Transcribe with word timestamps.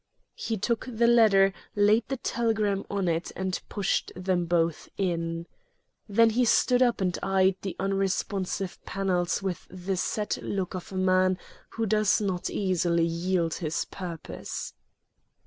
He 0.33 0.57
took 0.57 0.87
the 0.91 1.05
letter, 1.05 1.53
laid 1.75 2.07
the 2.07 2.17
telegram 2.17 2.85
on 2.89 3.07
it, 3.07 3.31
and 3.35 3.61
pushed 3.69 4.11
them 4.15 4.47
both 4.47 4.89
in. 4.97 5.45
Then 6.09 6.31
he 6.31 6.43
stood 6.43 6.81
up 6.81 7.01
and 7.01 7.19
eyed 7.21 7.55
the 7.61 7.75
unresponsive 7.79 8.83
panels 8.83 9.43
with 9.43 9.67
the 9.69 9.95
set 9.97 10.39
look 10.41 10.73
of 10.73 10.91
a 10.91 10.97
man 10.97 11.37
who 11.73 11.85
does 11.85 12.19
not 12.19 12.49
easily 12.49 13.05
yield 13.05 13.53
his 13.57 13.85
purpose. 13.85 14.73